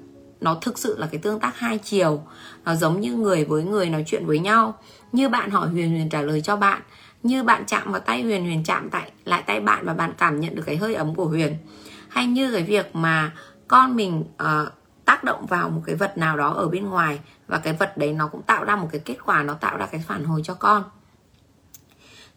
nó 0.41 0.55
thực 0.61 0.79
sự 0.79 0.99
là 0.99 1.09
cái 1.13 1.21
tương 1.21 1.41
tác 1.41 1.59
hai 1.59 1.79
chiều. 1.79 2.23
Nó 2.65 2.75
giống 2.75 3.01
như 3.01 3.15
người 3.15 3.45
với 3.45 3.63
người 3.65 3.91
nói 3.91 4.05
chuyện 4.07 4.27
với 4.27 4.39
nhau. 4.39 4.79
Như 5.13 5.29
bạn 5.29 5.51
hỏi 5.51 5.69
huyền 5.69 5.91
huyền 5.91 6.09
trả 6.09 6.23
lời 6.23 6.41
cho 6.41 6.57
bạn. 6.57 6.83
Như 7.23 7.43
bạn 7.43 7.65
chạm 7.67 7.93
vào 7.93 8.01
tay 8.01 8.23
huyền 8.23 8.45
huyền 8.45 8.65
chạm 8.65 8.91
tại 8.91 9.11
lại 9.25 9.43
tay 9.47 9.61
bạn 9.61 9.87
và 9.87 9.95
bạn 9.95 10.13
cảm 10.19 10.41
nhận 10.41 10.55
được 10.55 10.63
cái 10.67 10.77
hơi 10.77 10.95
ấm 10.95 11.15
của 11.15 11.27
huyền. 11.27 11.57
Hay 12.09 12.27
như 12.27 12.53
cái 12.53 12.63
việc 12.63 12.97
mà 12.97 13.33
con 13.69 13.97
mình 13.97 14.25
uh, 14.43 14.73
tác 15.05 15.25
động 15.25 15.47
vào 15.47 15.71
một 15.71 15.83
cái 15.87 15.95
vật 15.95 16.19
nào 16.19 16.37
đó 16.37 16.53
ở 16.53 16.69
bên 16.69 16.85
ngoài 16.85 17.21
và 17.47 17.59
cái 17.59 17.73
vật 17.73 17.97
đấy 17.97 18.13
nó 18.13 18.27
cũng 18.27 18.43
tạo 18.43 18.65
ra 18.65 18.77
một 18.77 18.89
cái 18.93 19.01
kết 19.05 19.17
quả 19.27 19.43
nó 19.43 19.55
tạo 19.55 19.77
ra 19.77 19.87
cái 19.87 20.05
phản 20.09 20.25
hồi 20.25 20.41
cho 20.45 20.55
con. 20.55 20.85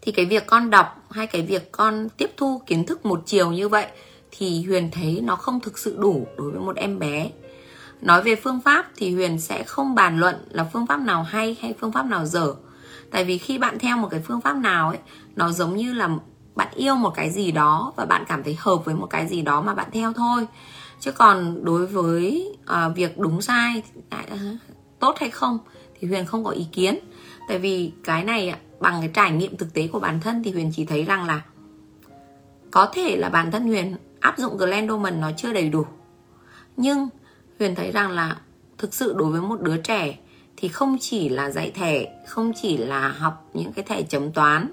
Thì 0.01 0.11
cái 0.11 0.25
việc 0.25 0.47
con 0.47 0.69
đọc 0.69 1.03
hay 1.11 1.27
cái 1.27 1.41
việc 1.41 1.71
con 1.71 2.09
tiếp 2.09 2.31
thu 2.37 2.61
kiến 2.65 2.85
thức 2.85 3.05
một 3.05 3.23
chiều 3.25 3.51
như 3.51 3.69
vậy 3.69 3.87
thì 4.37 4.63
huyền 4.63 4.89
thấy 4.91 5.21
nó 5.23 5.35
không 5.35 5.59
thực 5.59 5.77
sự 5.77 5.97
đủ 5.99 6.27
đối 6.37 6.51
với 6.51 6.59
một 6.59 6.75
em 6.75 6.99
bé. 6.99 7.29
Nói 8.01 8.23
về 8.23 8.35
phương 8.35 8.61
pháp 8.61 8.85
thì 8.95 9.13
huyền 9.13 9.39
sẽ 9.39 9.63
không 9.63 9.95
bàn 9.95 10.19
luận 10.19 10.35
là 10.49 10.69
phương 10.73 10.87
pháp 10.87 10.97
nào 10.97 11.23
hay 11.23 11.57
hay 11.61 11.73
phương 11.79 11.91
pháp 11.91 12.05
nào 12.05 12.25
dở. 12.25 12.53
Tại 13.11 13.23
vì 13.23 13.37
khi 13.37 13.57
bạn 13.57 13.79
theo 13.79 13.97
một 13.97 14.07
cái 14.11 14.19
phương 14.19 14.41
pháp 14.41 14.53
nào 14.53 14.89
ấy 14.89 14.97
nó 15.35 15.51
giống 15.51 15.75
như 15.75 15.93
là 15.93 16.09
bạn 16.55 16.67
yêu 16.75 16.95
một 16.95 17.09
cái 17.15 17.29
gì 17.29 17.51
đó 17.51 17.93
và 17.95 18.05
bạn 18.05 18.23
cảm 18.27 18.43
thấy 18.43 18.57
hợp 18.59 18.85
với 18.85 18.95
một 18.95 19.07
cái 19.09 19.27
gì 19.27 19.41
đó 19.41 19.61
mà 19.61 19.73
bạn 19.73 19.87
theo 19.91 20.13
thôi. 20.13 20.47
Chứ 20.99 21.11
còn 21.11 21.65
đối 21.65 21.85
với 21.85 22.55
uh, 22.63 22.95
việc 22.95 23.17
đúng 23.17 23.41
sai 23.41 23.83
uh, 24.15 24.39
tốt 24.99 25.15
hay 25.19 25.29
không 25.29 25.59
thì 25.99 26.07
huyền 26.07 26.25
không 26.25 26.43
có 26.43 26.51
ý 26.51 26.67
kiến. 26.71 26.99
Tại 27.47 27.59
vì 27.59 27.91
cái 28.03 28.23
này 28.23 28.55
bằng 28.79 28.99
cái 28.99 29.09
trải 29.13 29.31
nghiệm 29.31 29.57
thực 29.57 29.73
tế 29.73 29.87
của 29.87 29.99
bản 29.99 30.19
thân 30.21 30.43
thì 30.43 30.51
huyền 30.51 30.71
chỉ 30.75 30.85
thấy 30.85 31.03
rằng 31.03 31.25
là 31.25 31.41
có 32.71 32.85
thể 32.93 33.15
là 33.17 33.29
bản 33.29 33.51
thân 33.51 33.67
huyền 33.67 33.95
áp 34.23 34.37
dụng 34.37 34.57
Glendoman 34.57 35.21
nó 35.21 35.31
chưa 35.37 35.53
đầy 35.53 35.69
đủ. 35.69 35.85
Nhưng 36.77 37.09
huyền 37.59 37.75
thấy 37.75 37.91
rằng 37.91 38.11
là 38.11 38.37
thực 38.77 38.93
sự 38.93 39.13
đối 39.17 39.31
với 39.31 39.41
một 39.41 39.61
đứa 39.61 39.77
trẻ 39.77 40.17
thì 40.57 40.67
không 40.67 40.97
chỉ 40.99 41.29
là 41.29 41.49
dạy 41.49 41.71
thẻ, 41.71 42.05
không 42.27 42.51
chỉ 42.61 42.77
là 42.77 43.07
học 43.07 43.49
những 43.53 43.73
cái 43.73 43.85
thẻ 43.85 44.01
chấm 44.01 44.31
toán, 44.31 44.67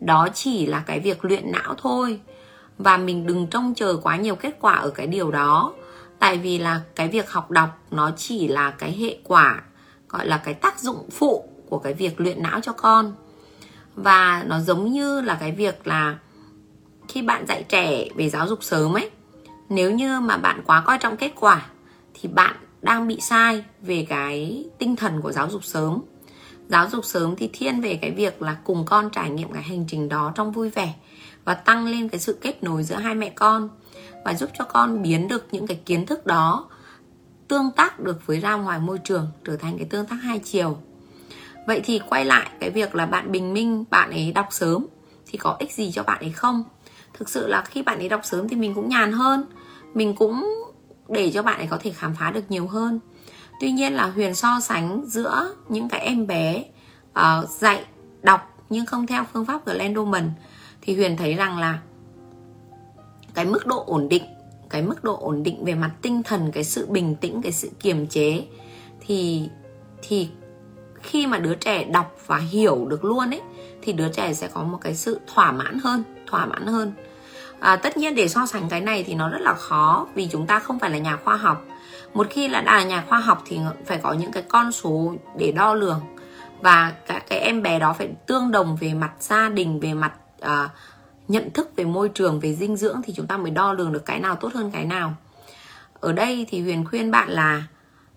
đó 0.00 0.28
chỉ 0.34 0.66
là 0.66 0.82
cái 0.86 1.00
việc 1.00 1.24
luyện 1.24 1.52
não 1.52 1.74
thôi. 1.78 2.20
Và 2.78 2.96
mình 2.96 3.26
đừng 3.26 3.46
trông 3.46 3.74
chờ 3.74 3.96
quá 4.02 4.16
nhiều 4.16 4.34
kết 4.34 4.56
quả 4.60 4.74
ở 4.74 4.90
cái 4.90 5.06
điều 5.06 5.30
đó. 5.30 5.72
Tại 6.18 6.38
vì 6.38 6.58
là 6.58 6.80
cái 6.94 7.08
việc 7.08 7.30
học 7.30 7.50
đọc 7.50 7.78
nó 7.90 8.10
chỉ 8.16 8.48
là 8.48 8.70
cái 8.70 8.92
hệ 8.92 9.18
quả, 9.24 9.62
gọi 10.08 10.26
là 10.26 10.36
cái 10.36 10.54
tác 10.54 10.80
dụng 10.80 11.10
phụ 11.10 11.48
của 11.68 11.78
cái 11.78 11.94
việc 11.94 12.20
luyện 12.20 12.42
não 12.42 12.60
cho 12.60 12.72
con. 12.72 13.12
Và 13.94 14.44
nó 14.46 14.60
giống 14.60 14.92
như 14.92 15.20
là 15.20 15.36
cái 15.40 15.52
việc 15.52 15.86
là 15.86 16.18
khi 17.08 17.22
bạn 17.22 17.46
dạy 17.46 17.64
trẻ 17.68 18.04
về 18.14 18.28
giáo 18.28 18.46
dục 18.48 18.58
sớm 18.62 18.96
ấy, 18.96 19.10
nếu 19.68 19.90
như 19.90 20.20
mà 20.20 20.36
bạn 20.36 20.62
quá 20.66 20.82
coi 20.86 20.98
trọng 20.98 21.16
kết 21.16 21.32
quả 21.40 21.66
thì 22.14 22.28
bạn 22.28 22.56
đang 22.82 23.08
bị 23.08 23.20
sai 23.20 23.64
về 23.80 24.06
cái 24.08 24.64
tinh 24.78 24.96
thần 24.96 25.20
của 25.22 25.32
giáo 25.32 25.50
dục 25.50 25.64
sớm. 25.64 26.02
Giáo 26.68 26.88
dục 26.90 27.04
sớm 27.04 27.36
thì 27.36 27.50
thiên 27.52 27.80
về 27.80 27.98
cái 28.02 28.10
việc 28.10 28.42
là 28.42 28.56
cùng 28.64 28.84
con 28.86 29.10
trải 29.10 29.30
nghiệm 29.30 29.52
cái 29.52 29.62
hành 29.62 29.84
trình 29.88 30.08
đó 30.08 30.32
trong 30.34 30.52
vui 30.52 30.70
vẻ 30.70 30.94
và 31.44 31.54
tăng 31.54 31.86
lên 31.86 32.08
cái 32.08 32.20
sự 32.20 32.38
kết 32.40 32.62
nối 32.62 32.82
giữa 32.82 32.96
hai 32.96 33.14
mẹ 33.14 33.30
con 33.30 33.68
và 34.24 34.34
giúp 34.34 34.50
cho 34.58 34.64
con 34.64 35.02
biến 35.02 35.28
được 35.28 35.46
những 35.52 35.66
cái 35.66 35.80
kiến 35.86 36.06
thức 36.06 36.26
đó 36.26 36.68
tương 37.48 37.70
tác 37.70 38.00
được 38.00 38.26
với 38.26 38.40
ra 38.40 38.54
ngoài 38.54 38.78
môi 38.78 38.98
trường, 38.98 39.26
trở 39.44 39.56
thành 39.56 39.78
cái 39.78 39.86
tương 39.90 40.06
tác 40.06 40.16
hai 40.16 40.38
chiều. 40.38 40.78
Vậy 41.66 41.80
thì 41.84 42.00
quay 42.08 42.24
lại 42.24 42.50
cái 42.60 42.70
việc 42.70 42.94
là 42.94 43.06
bạn 43.06 43.32
bình 43.32 43.52
minh, 43.52 43.84
bạn 43.90 44.10
ấy 44.10 44.32
đọc 44.32 44.46
sớm 44.50 44.86
thì 45.26 45.38
có 45.38 45.56
ích 45.58 45.72
gì 45.72 45.92
cho 45.92 46.02
bạn 46.02 46.20
ấy 46.20 46.32
không? 46.32 46.64
Thực 47.14 47.28
sự 47.28 47.46
là 47.46 47.62
khi 47.62 47.82
bạn 47.82 47.98
ấy 47.98 48.08
đọc 48.08 48.20
sớm 48.24 48.48
thì 48.48 48.56
mình 48.56 48.74
cũng 48.74 48.88
nhàn 48.88 49.12
hơn. 49.12 49.44
Mình 49.94 50.16
cũng 50.16 50.46
để 51.08 51.30
cho 51.34 51.42
bạn 51.42 51.58
ấy 51.58 51.66
có 51.66 51.78
thể 51.80 51.90
khám 51.90 52.14
phá 52.18 52.30
được 52.30 52.44
nhiều 52.48 52.66
hơn. 52.66 53.00
Tuy 53.60 53.72
nhiên 53.72 53.94
là 53.94 54.06
huyền 54.06 54.34
so 54.34 54.60
sánh 54.60 55.04
giữa 55.06 55.54
những 55.68 55.88
cái 55.88 56.00
em 56.00 56.26
bé 56.26 56.64
uh, 57.10 57.50
dạy 57.50 57.84
đọc 58.22 58.56
nhưng 58.70 58.86
không 58.86 59.06
theo 59.06 59.24
phương 59.32 59.44
pháp 59.44 59.66
Glendoman 59.66 60.30
thì 60.82 60.96
huyền 60.96 61.16
thấy 61.16 61.34
rằng 61.34 61.58
là 61.58 61.78
cái 63.34 63.44
mức 63.44 63.66
độ 63.66 63.84
ổn 63.86 64.08
định 64.08 64.22
cái 64.70 64.82
mức 64.82 65.04
độ 65.04 65.16
ổn 65.20 65.42
định 65.42 65.64
về 65.64 65.74
mặt 65.74 65.90
tinh 66.02 66.22
thần 66.22 66.52
cái 66.52 66.64
sự 66.64 66.86
bình 66.86 67.14
tĩnh 67.14 67.42
cái 67.42 67.52
sự 67.52 67.70
kiềm 67.80 68.06
chế 68.06 68.44
thì 69.00 69.48
thì 70.02 70.28
khi 71.02 71.26
mà 71.26 71.38
đứa 71.38 71.54
trẻ 71.54 71.84
đọc 71.84 72.16
và 72.26 72.38
hiểu 72.38 72.86
được 72.88 73.04
luôn 73.04 73.30
ấy 73.30 73.40
thì 73.86 73.92
đứa 73.92 74.08
trẻ 74.08 74.34
sẽ 74.34 74.48
có 74.48 74.62
một 74.62 74.78
cái 74.80 74.94
sự 74.94 75.20
thỏa 75.34 75.52
mãn 75.52 75.78
hơn 75.84 76.02
thỏa 76.26 76.46
mãn 76.46 76.66
hơn. 76.66 76.92
À, 77.60 77.76
tất 77.76 77.96
nhiên 77.96 78.14
để 78.14 78.28
so 78.28 78.46
sánh 78.46 78.68
cái 78.68 78.80
này 78.80 79.04
thì 79.06 79.14
nó 79.14 79.28
rất 79.28 79.40
là 79.40 79.54
khó 79.54 80.06
vì 80.14 80.28
chúng 80.32 80.46
ta 80.46 80.58
không 80.58 80.78
phải 80.78 80.90
là 80.90 80.98
nhà 80.98 81.18
khoa 81.24 81.36
học. 81.36 81.64
Một 82.14 82.26
khi 82.30 82.48
là 82.48 82.60
đã 82.60 82.76
là 82.76 82.84
nhà 82.84 83.04
khoa 83.08 83.18
học 83.18 83.42
thì 83.46 83.58
phải 83.86 83.98
có 83.98 84.12
những 84.12 84.32
cái 84.32 84.42
con 84.48 84.72
số 84.72 85.14
để 85.38 85.52
đo 85.52 85.74
lường. 85.74 86.00
Và 86.60 86.92
các 87.06 87.24
cái 87.28 87.38
em 87.38 87.62
bé 87.62 87.78
đó 87.78 87.94
phải 87.98 88.08
tương 88.26 88.50
đồng 88.50 88.76
về 88.80 88.94
mặt 88.94 89.12
gia 89.20 89.48
đình 89.48 89.80
về 89.80 89.94
mặt 89.94 90.12
à, 90.40 90.68
nhận 91.28 91.50
thức 91.50 91.70
về 91.76 91.84
môi 91.84 92.08
trường 92.08 92.40
về 92.40 92.54
dinh 92.54 92.76
dưỡng 92.76 93.00
thì 93.04 93.12
chúng 93.16 93.26
ta 93.26 93.36
mới 93.36 93.50
đo 93.50 93.72
lường 93.72 93.92
được 93.92 94.04
cái 94.04 94.20
nào 94.20 94.36
tốt 94.36 94.52
hơn 94.54 94.70
cái 94.70 94.84
nào. 94.84 95.14
Ở 96.00 96.12
đây 96.12 96.46
thì 96.48 96.62
huyền 96.62 96.84
khuyên 96.84 97.10
bạn 97.10 97.30
là 97.30 97.62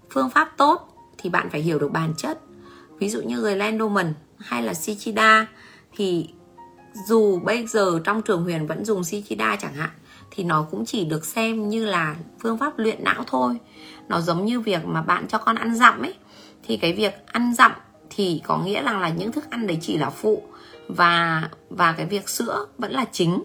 phương 0.10 0.30
pháp 0.30 0.50
tốt 0.58 0.88
thì 1.18 1.30
bạn 1.30 1.50
phải 1.50 1.62
hiểu 1.62 1.80
được 1.80 1.92
bản 1.92 2.14
chất 2.18 2.40
ví 3.00 3.10
dụ 3.10 3.22
như 3.22 3.40
người 3.40 3.56
Lendoman 3.56 4.14
hay 4.40 4.64
là 4.64 4.74
Sichida 4.74 5.48
thì 5.96 6.30
dù 7.08 7.40
bây 7.40 7.68
giờ 7.68 8.00
trong 8.04 8.22
trường 8.22 8.44
huyền 8.44 8.68
vẫn 8.68 8.86
dùng 8.86 9.04
Sichida 9.04 9.56
chẳng 9.56 9.74
hạn, 9.74 9.90
thì 10.32 10.44
nó 10.44 10.68
cũng 10.72 10.86
chỉ 10.86 11.06
được 11.06 11.26
xem 11.26 11.70
như 11.70 11.86
là 11.86 12.16
phương 12.40 12.58
pháp 12.58 12.80
luyện 12.80 13.04
não 13.04 13.24
thôi. 13.28 13.58
Nó 14.08 14.22
giống 14.22 14.46
như 14.46 14.60
việc 14.60 14.86
mà 14.86 15.02
bạn 15.02 15.28
cho 15.28 15.38
con 15.38 15.56
ăn 15.56 15.76
dặm 15.76 16.02
ấy. 16.02 16.14
Thì 16.64 16.78
cái 16.78 16.94
việc 16.94 17.14
ăn 17.26 17.54
dặm 17.54 17.72
thì 18.10 18.42
có 18.46 18.58
nghĩa 18.58 18.84
rằng 18.84 19.00
là 19.00 19.10
những 19.10 19.32
thức 19.32 19.50
ăn 19.50 19.68
đấy 19.68 19.78
chỉ 19.82 19.98
là 19.98 20.10
phụ 20.10 20.44
và 20.88 21.50
và 21.70 21.92
cái 21.92 22.06
việc 22.06 22.30
sữa 22.30 22.68
vẫn 22.78 22.92
là 22.92 23.06
chính. 23.12 23.44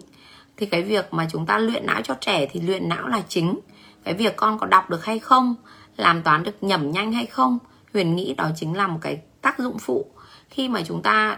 Thì 0.57 0.65
cái 0.65 0.83
việc 0.83 1.13
mà 1.13 1.27
chúng 1.31 1.45
ta 1.45 1.57
luyện 1.57 1.85
não 1.85 2.01
cho 2.03 2.15
trẻ 2.21 2.47
thì 2.51 2.59
luyện 2.59 2.89
não 2.89 3.07
là 3.07 3.23
chính. 3.27 3.59
Cái 4.03 4.13
việc 4.13 4.35
con 4.35 4.59
có 4.59 4.67
đọc 4.67 4.89
được 4.89 5.05
hay 5.05 5.19
không, 5.19 5.55
làm 5.97 6.23
toán 6.23 6.43
được 6.43 6.63
nhẩm 6.63 6.91
nhanh 6.91 7.13
hay 7.13 7.25
không, 7.25 7.59
huyền 7.93 8.15
nghĩ 8.15 8.33
đó 8.33 8.49
chính 8.55 8.77
là 8.77 8.87
một 8.87 8.99
cái 9.01 9.21
tác 9.45 9.59
dụng 9.59 9.77
phụ. 9.79 10.05
Khi 10.49 10.69
mà 10.69 10.81
chúng 10.85 11.01
ta 11.01 11.37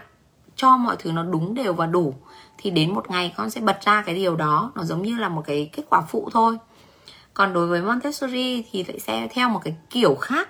cho 0.56 0.76
mọi 0.76 0.96
thứ 0.98 1.12
nó 1.12 1.22
đúng 1.22 1.54
đều 1.54 1.72
và 1.72 1.86
đủ 1.86 2.14
thì 2.58 2.70
đến 2.70 2.94
một 2.94 3.10
ngày 3.10 3.34
con 3.36 3.50
sẽ 3.50 3.60
bật 3.60 3.78
ra 3.82 4.02
cái 4.02 4.14
điều 4.14 4.36
đó. 4.36 4.72
Nó 4.74 4.84
giống 4.84 5.02
như 5.02 5.16
là 5.16 5.28
một 5.28 5.42
cái 5.46 5.70
kết 5.72 5.82
quả 5.90 6.00
phụ 6.00 6.28
thôi. 6.32 6.58
Còn 7.34 7.52
đối 7.52 7.66
với 7.66 7.82
Montessori 7.82 8.64
thì 8.70 8.82
phải 8.82 8.98
xem 8.98 9.28
theo 9.30 9.48
một 9.48 9.60
cái 9.64 9.76
kiểu 9.90 10.14
khác 10.14 10.48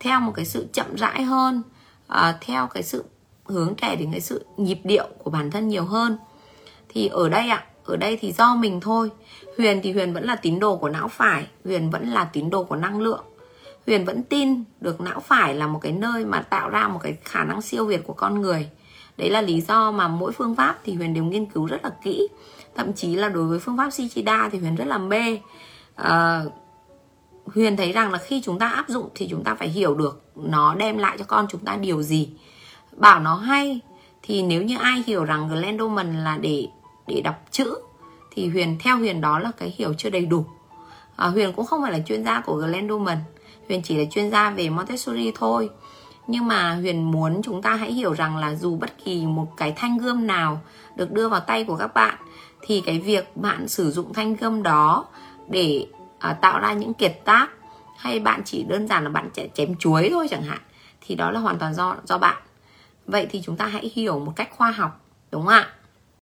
theo 0.00 0.20
một 0.20 0.32
cái 0.34 0.44
sự 0.44 0.66
chậm 0.72 0.94
rãi 0.96 1.22
hơn 1.22 1.62
à, 2.06 2.38
theo 2.40 2.66
cái 2.66 2.82
sự 2.82 3.04
hướng 3.44 3.74
trẻ 3.74 3.96
đến 3.96 4.12
cái 4.12 4.20
sự 4.20 4.46
nhịp 4.56 4.80
điệu 4.84 5.08
của 5.24 5.30
bản 5.30 5.50
thân 5.50 5.68
nhiều 5.68 5.84
hơn. 5.84 6.18
Thì 6.88 7.06
ở 7.06 7.28
đây 7.28 7.48
ạ 7.48 7.64
ở 7.84 7.96
đây 7.96 8.18
thì 8.20 8.32
do 8.32 8.54
mình 8.54 8.80
thôi. 8.80 9.10
Huyền 9.58 9.80
thì 9.82 9.92
huyền 9.92 10.12
vẫn 10.12 10.24
là 10.24 10.36
tín 10.36 10.58
đồ 10.60 10.76
của 10.76 10.88
não 10.88 11.08
phải 11.08 11.46
huyền 11.64 11.90
vẫn 11.90 12.08
là 12.08 12.24
tín 12.24 12.50
đồ 12.50 12.64
của 12.64 12.76
năng 12.76 13.00
lượng 13.00 13.24
huyền 13.86 14.04
vẫn 14.04 14.22
tin 14.22 14.64
được 14.80 15.00
não 15.00 15.20
phải 15.20 15.54
là 15.54 15.66
một 15.66 15.78
cái 15.82 15.92
nơi 15.92 16.24
mà 16.24 16.42
tạo 16.42 16.68
ra 16.70 16.88
một 16.88 16.98
cái 17.02 17.16
khả 17.24 17.44
năng 17.44 17.62
siêu 17.62 17.86
việt 17.86 18.06
của 18.06 18.12
con 18.12 18.40
người. 18.40 18.70
Đấy 19.16 19.30
là 19.30 19.40
lý 19.40 19.60
do 19.60 19.90
mà 19.90 20.08
mỗi 20.08 20.32
phương 20.32 20.56
pháp 20.56 20.78
thì 20.84 20.94
huyền 20.94 21.14
đều 21.14 21.24
nghiên 21.24 21.46
cứu 21.46 21.66
rất 21.66 21.84
là 21.84 21.90
kỹ. 22.04 22.28
Thậm 22.74 22.92
chí 22.92 23.16
là 23.16 23.28
đối 23.28 23.44
với 23.44 23.58
phương 23.58 23.76
pháp 23.76 23.90
Shichida 23.90 24.48
thì 24.52 24.58
huyền 24.58 24.74
rất 24.74 24.84
là 24.84 24.98
mê. 24.98 25.38
À, 25.94 26.44
huyền 27.46 27.76
thấy 27.76 27.92
rằng 27.92 28.12
là 28.12 28.18
khi 28.18 28.42
chúng 28.44 28.58
ta 28.58 28.68
áp 28.68 28.88
dụng 28.88 29.08
thì 29.14 29.28
chúng 29.30 29.44
ta 29.44 29.54
phải 29.54 29.68
hiểu 29.68 29.94
được 29.94 30.22
nó 30.36 30.74
đem 30.74 30.98
lại 30.98 31.16
cho 31.18 31.24
con 31.24 31.46
chúng 31.50 31.64
ta 31.64 31.76
điều 31.76 32.02
gì. 32.02 32.30
Bảo 32.96 33.20
nó 33.20 33.34
hay 33.34 33.80
thì 34.22 34.42
nếu 34.42 34.62
như 34.62 34.78
ai 34.78 35.02
hiểu 35.06 35.24
rằng 35.24 35.48
Glendoman 35.48 36.24
là 36.24 36.38
để 36.40 36.68
để 37.06 37.20
đọc 37.20 37.34
chữ 37.50 37.74
thì 38.30 38.48
huyền 38.48 38.76
theo 38.80 38.96
huyền 38.98 39.20
đó 39.20 39.38
là 39.38 39.50
cái 39.58 39.74
hiểu 39.76 39.94
chưa 39.98 40.10
đầy 40.10 40.26
đủ. 40.26 40.46
À, 41.16 41.26
huyền 41.26 41.52
cũng 41.52 41.66
không 41.66 41.82
phải 41.82 41.92
là 41.92 41.98
chuyên 42.06 42.24
gia 42.24 42.40
của 42.40 42.56
Glendoman 42.56 43.18
huyền 43.68 43.82
chỉ 43.84 43.96
là 43.96 44.04
chuyên 44.10 44.30
gia 44.30 44.50
về 44.50 44.68
Montessori 44.68 45.32
thôi. 45.34 45.70
Nhưng 46.26 46.46
mà 46.46 46.74
huyền 46.74 47.10
muốn 47.10 47.40
chúng 47.44 47.62
ta 47.62 47.74
hãy 47.74 47.92
hiểu 47.92 48.12
rằng 48.12 48.36
là 48.36 48.54
dù 48.54 48.76
bất 48.76 49.04
kỳ 49.04 49.26
một 49.26 49.46
cái 49.56 49.72
thanh 49.76 49.98
gươm 49.98 50.26
nào 50.26 50.60
được 50.96 51.12
đưa 51.12 51.28
vào 51.28 51.40
tay 51.40 51.64
của 51.64 51.76
các 51.76 51.94
bạn 51.94 52.14
thì 52.62 52.82
cái 52.86 52.98
việc 52.98 53.36
bạn 53.36 53.68
sử 53.68 53.90
dụng 53.90 54.12
thanh 54.12 54.36
gươm 54.36 54.62
đó 54.62 55.06
để 55.48 55.86
à, 56.18 56.32
tạo 56.32 56.60
ra 56.60 56.72
những 56.72 56.94
kiệt 56.94 57.20
tác 57.24 57.48
hay 57.98 58.20
bạn 58.20 58.42
chỉ 58.44 58.62
đơn 58.62 58.88
giản 58.88 59.04
là 59.04 59.10
bạn 59.10 59.30
chém 59.54 59.76
chuối 59.76 60.08
thôi 60.12 60.26
chẳng 60.30 60.42
hạn 60.42 60.58
thì 61.00 61.14
đó 61.14 61.30
là 61.30 61.40
hoàn 61.40 61.58
toàn 61.58 61.74
do 61.74 61.96
do 62.04 62.18
bạn. 62.18 62.36
Vậy 63.06 63.26
thì 63.30 63.42
chúng 63.44 63.56
ta 63.56 63.66
hãy 63.66 63.90
hiểu 63.94 64.18
một 64.18 64.32
cách 64.36 64.48
khoa 64.50 64.70
học 64.70 65.00
đúng 65.30 65.42
không 65.42 65.52
ạ? 65.52 65.72